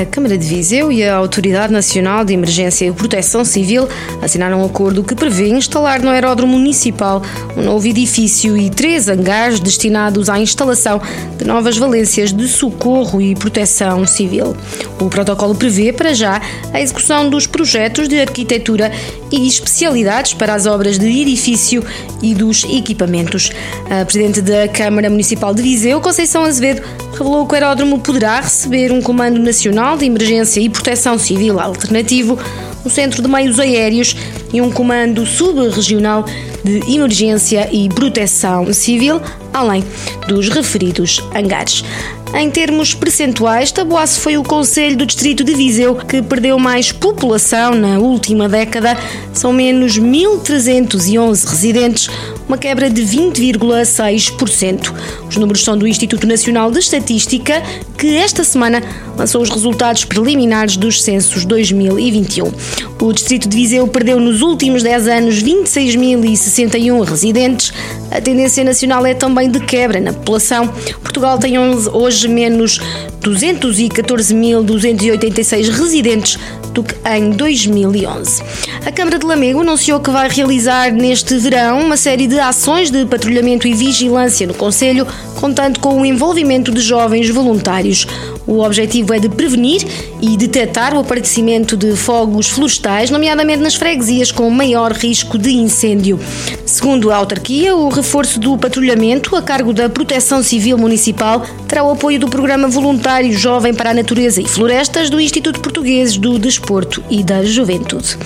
A 0.00 0.06
Câmara 0.06 0.38
de 0.38 0.46
Viseu 0.46 0.90
e 0.90 1.04
a 1.04 1.14
Autoridade 1.14 1.70
Nacional 1.70 2.24
de 2.24 2.32
Emergência 2.32 2.86
e 2.86 2.92
Proteção 2.92 3.44
Civil 3.44 3.86
assinaram 4.22 4.62
um 4.62 4.64
acordo 4.64 5.04
que 5.04 5.14
prevê 5.14 5.48
instalar 5.48 6.00
no 6.00 6.08
aeródromo 6.08 6.58
municipal 6.58 7.20
um 7.54 7.62
novo 7.62 7.86
edifício 7.86 8.56
e 8.56 8.70
três 8.70 9.08
hangares 9.08 9.60
destinados 9.60 10.30
à 10.30 10.40
instalação 10.40 11.02
de 11.36 11.44
novas 11.44 11.76
valências 11.76 12.32
de 12.32 12.48
socorro 12.48 13.20
e 13.20 13.34
proteção 13.34 14.06
civil. 14.06 14.56
O 15.00 15.08
protocolo 15.08 15.54
prevê, 15.54 15.92
para 15.92 16.12
já, 16.12 16.40
a 16.72 16.80
execução 16.80 17.30
dos 17.30 17.46
projetos 17.46 18.06
de 18.06 18.20
arquitetura 18.20 18.92
e 19.32 19.46
especialidades 19.46 20.34
para 20.34 20.54
as 20.54 20.66
obras 20.66 20.98
de 20.98 21.06
edifício 21.06 21.82
e 22.22 22.34
dos 22.34 22.64
equipamentos. 22.64 23.50
A 23.88 24.04
Presidente 24.04 24.42
da 24.42 24.68
Câmara 24.68 25.08
Municipal 25.08 25.54
de 25.54 25.62
Viseu, 25.62 26.00
Conceição 26.00 26.44
Azevedo, 26.44 26.82
revelou 27.12 27.46
que 27.46 27.52
o 27.52 27.54
aeródromo 27.54 27.98
poderá 27.98 28.40
receber 28.40 28.92
um 28.92 29.00
Comando 29.00 29.38
Nacional 29.40 29.96
de 29.96 30.04
Emergência 30.04 30.60
e 30.60 30.68
Proteção 30.68 31.18
Civil 31.18 31.58
alternativo, 31.58 32.38
um 32.84 32.90
centro 32.90 33.22
de 33.22 33.28
meios 33.28 33.58
aéreos 33.58 34.16
e 34.52 34.60
um 34.60 34.70
comando 34.70 35.24
subregional 35.26 36.24
de 36.64 36.94
emergência 36.94 37.68
e 37.72 37.88
proteção 37.88 38.72
civil, 38.72 39.20
além 39.52 39.84
dos 40.28 40.48
referidos 40.48 41.20
hangares. 41.34 41.84
Em 42.32 42.48
termos 42.48 42.94
percentuais, 42.94 43.72
Taboaço 43.72 44.20
foi 44.20 44.36
o 44.36 44.44
conselho 44.44 44.96
do 44.96 45.04
distrito 45.04 45.42
de 45.42 45.52
Viseu 45.52 45.96
que 45.96 46.22
perdeu 46.22 46.56
mais 46.60 46.92
população 46.92 47.74
na 47.74 47.98
última 47.98 48.48
década. 48.48 48.96
São 49.32 49.52
menos 49.52 49.98
1.311 49.98 51.44
residentes, 51.44 52.08
uma 52.46 52.56
quebra 52.56 52.88
de 52.88 53.02
20,6%. 53.02 54.94
Os 55.28 55.36
números 55.36 55.64
são 55.64 55.76
do 55.76 55.88
Instituto 55.88 56.24
Nacional 56.24 56.70
de 56.70 56.78
Estatística, 56.78 57.60
que 57.98 58.16
esta 58.16 58.44
semana 58.44 58.80
lançou 59.18 59.42
os 59.42 59.50
resultados 59.50 60.04
preliminares 60.04 60.76
dos 60.76 61.02
censos 61.02 61.44
2021. 61.44 62.52
O 63.00 63.12
distrito 63.14 63.48
de 63.48 63.56
Viseu 63.56 63.88
perdeu 63.88 64.20
nos 64.20 64.42
últimos 64.42 64.82
10 64.82 65.08
anos 65.08 65.42
26.061 65.42 67.02
residentes. 67.02 67.72
A 68.10 68.20
tendência 68.20 68.62
nacional 68.62 69.06
é 69.06 69.14
também 69.14 69.50
de 69.50 69.58
quebra 69.58 69.98
na 69.98 70.12
população. 70.12 70.68
Portugal 71.02 71.38
tem 71.38 71.58
hoje 71.58 72.28
menos 72.28 72.78
214.286 73.22 75.70
residentes 75.70 76.38
do 76.74 76.84
que 76.84 76.94
em 77.08 77.30
2011. 77.30 78.42
A 78.84 78.92
Câmara 78.92 79.18
de 79.18 79.24
Lamego 79.24 79.60
anunciou 79.60 80.00
que 80.00 80.10
vai 80.10 80.28
realizar 80.28 80.92
neste 80.92 81.38
verão 81.38 81.80
uma 81.80 81.96
série 81.96 82.26
de 82.26 82.38
ações 82.38 82.90
de 82.90 83.06
patrulhamento 83.06 83.66
e 83.66 83.72
vigilância 83.72 84.46
no 84.46 84.52
Conselho, 84.52 85.06
contando 85.40 85.80
com 85.80 86.00
o 86.00 86.06
envolvimento 86.06 86.70
de 86.70 86.80
jovens 86.80 87.28
voluntários. 87.30 88.06
O 88.46 88.60
objetivo 88.60 89.14
é 89.14 89.18
de 89.18 89.28
prevenir 89.28 89.86
e 90.20 90.36
detectar 90.36 90.94
o 90.94 91.00
aparecimento 91.00 91.76
de 91.76 91.96
fogos 91.96 92.48
florestais, 92.48 93.10
nomeadamente 93.10 93.62
nas 93.62 93.74
freguesias 93.74 94.30
com 94.32 94.50
maior 94.50 94.92
risco 94.92 95.38
de 95.38 95.52
incêndio. 95.52 96.18
Segundo 96.66 97.10
a 97.10 97.16
autarquia, 97.16 97.74
o 97.74 97.88
reforço 97.88 98.38
do 98.38 98.56
patrulhamento 98.58 99.34
a 99.36 99.42
cargo 99.42 99.72
da 99.72 99.88
Proteção 99.88 100.42
Civil 100.42 100.76
Municipal 100.76 101.44
terá 101.66 101.84
o 101.84 101.90
apoio 101.90 102.18
do 102.18 102.28
Programa 102.28 102.68
Voluntário 102.68 103.32
Jovem 103.32 103.72
para 103.72 103.90
a 103.90 103.94
Natureza 103.94 104.40
e 104.40 104.48
Florestas 104.48 105.10
do 105.10 105.20
Instituto 105.20 105.60
Português 105.60 106.16
do 106.16 106.38
Desporto 106.38 107.02
e 107.08 107.22
da 107.22 107.44
Juventude. 107.44 108.16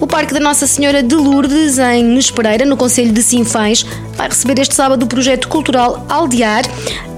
O 0.00 0.06
Parque 0.06 0.34
da 0.34 0.40
Nossa 0.40 0.66
Senhora 0.66 1.02
de 1.02 1.14
Lourdes, 1.14 1.78
em 1.78 2.04
Nespereira, 2.04 2.64
no 2.64 2.76
Conselho 2.76 3.12
de 3.12 3.22
Sinfães, 3.22 3.84
vai 4.16 4.28
receber 4.28 4.58
este 4.60 4.74
sábado 4.74 5.04
o 5.04 5.06
projeto 5.06 5.48
cultural 5.48 6.04
Aldear. 6.08 6.57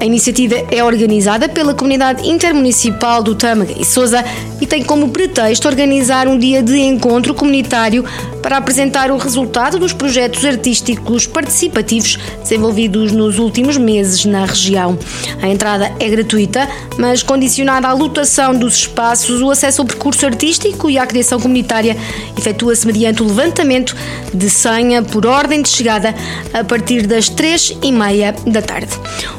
A 0.00 0.04
iniciativa 0.04 0.54
é 0.70 0.82
organizada 0.82 1.48
pela 1.48 1.74
comunidade 1.74 2.28
intermunicipal 2.28 3.22
do 3.22 3.34
Tâmega 3.34 3.74
e 3.78 3.84
Sousa 3.84 4.24
e 4.60 4.66
tem 4.66 4.82
como 4.82 5.10
pretexto 5.10 5.68
organizar 5.68 6.26
um 6.26 6.38
dia 6.38 6.62
de 6.62 6.78
encontro 6.78 7.34
comunitário 7.34 8.04
para 8.42 8.56
apresentar 8.56 9.10
o 9.10 9.18
resultado 9.18 9.78
dos 9.78 9.92
projetos 9.92 10.44
artísticos 10.44 11.26
participativos 11.26 12.18
desenvolvidos 12.42 13.12
nos 13.12 13.38
últimos 13.38 13.76
meses 13.76 14.24
na 14.24 14.44
região. 14.44 14.98
A 15.42 15.48
entrada 15.48 15.90
é 15.98 16.08
gratuita, 16.08 16.68
mas 16.98 17.22
condicionada 17.22 17.88
à 17.88 17.92
lotação 17.92 18.54
dos 18.54 18.74
espaços, 18.74 19.40
o 19.40 19.50
acesso 19.50 19.80
ao 19.80 19.86
percurso 19.86 20.26
artístico 20.26 20.90
e 20.90 20.98
à 20.98 21.06
criação 21.06 21.40
comunitária 21.40 21.96
efetua-se 22.36 22.86
mediante 22.86 23.22
o 23.22 23.26
levantamento 23.26 23.96
de 24.34 24.50
senha 24.50 25.02
por 25.02 25.26
ordem 25.26 25.62
de 25.62 25.68
chegada 25.68 26.14
a 26.52 26.62
partir 26.62 27.06
das 27.06 27.28
três 27.28 27.74
e 27.82 27.90
meia 27.90 28.34
da 28.46 28.60
tarde. 28.60 28.90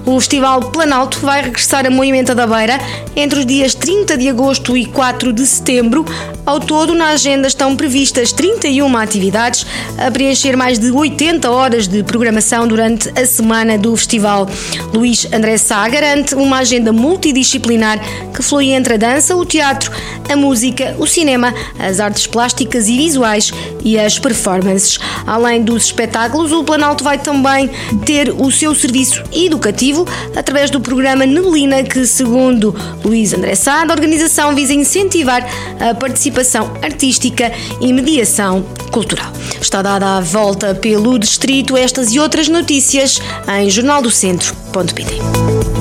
O 0.06 0.20
Festival 0.20 0.72
Planalto 0.72 1.20
vai 1.20 1.44
regressar 1.44 1.86
a 1.86 1.92
Moimenta 1.92 2.34
da 2.34 2.48
Beira 2.48 2.80
entre 3.16 3.40
os 3.40 3.46
dias 3.46 3.76
30 3.76 4.18
de 4.18 4.28
agosto 4.28 4.76
e 4.76 4.86
4 4.86 5.32
de 5.32 5.46
setembro. 5.46 6.04
Ao 6.46 6.60
todo, 6.60 6.96
na 6.96 7.10
agenda 7.10 7.48
estão 7.48 7.76
previstas 7.76 8.32
31 8.32 8.98
atividades, 8.98 9.66
a 9.98 10.10
preencher 10.10 10.58
mais 10.58 10.80
de 10.80 10.90
80 10.90 11.50
horas 11.50 11.88
de 11.88 12.04
programação 12.04 12.68
durante 12.68 13.10
a 13.10 13.26
semana 13.26 13.78
do 13.78 13.96
festival. 13.96 14.50
Luís 14.92 15.28
André 15.32 15.58
Sá 15.58 15.91
garante 15.92 16.34
uma 16.34 16.60
agenda 16.60 16.94
multidisciplinar 16.94 18.00
que 18.34 18.42
flui 18.42 18.72
entre 18.72 18.94
a 18.94 18.98
dança, 18.98 19.36
o 19.36 19.46
teatro, 19.46 19.92
a 20.30 20.36
música, 20.36 20.96
o 20.98 21.06
cinema, 21.06 21.54
as 21.78 22.00
artes 22.00 22.26
plásticas 22.26 22.88
e 22.88 22.98
visuais 22.98 23.52
e 23.84 24.00
as 24.00 24.18
performances. 24.18 24.98
Além 25.28 25.64
dos 25.64 25.86
espetáculos, 25.86 26.52
o 26.52 26.64
Planalto 26.64 27.04
vai 27.04 27.18
também 27.18 27.70
ter 28.06 28.30
o 28.30 28.52
seu 28.52 28.74
serviço 28.74 29.24
educativo 29.32 30.08
através 30.36 30.70
do 30.70 30.80
programa 30.80 31.26
Nebelina, 31.26 31.84
que, 31.84 32.06
segundo 32.06 32.74
Luís 33.04 33.34
André 33.34 33.56
Sá, 33.56 33.82
a 33.82 33.92
organização 33.92 34.56
visa 34.56 34.74
incentivar 34.74 35.46
a 35.80 35.94
participação 35.94 36.72
artística 36.82 37.52
e 37.82 37.92
mediação 37.92 38.64
cultural. 38.92 39.32
Está 39.60 39.82
dada 39.82 40.18
a 40.18 40.22
volta 40.22 40.74
pelo 40.74 41.20
distrito 41.20 41.76
estas 41.76 42.14
e 42.14 42.20
outras 42.20 42.48
notícias 42.48 43.20
em 43.48 43.70
jornaldocentro.pt. 43.70 45.81